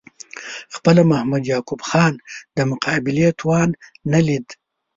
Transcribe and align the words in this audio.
خپله 0.75 1.01
محمد 1.11 1.41
یعقوب 1.51 1.81
خان 1.89 2.13
د 2.55 2.57
مقابلې 2.71 3.27
توان 3.39 3.69
نه 4.11 4.19
لید. 4.27 4.47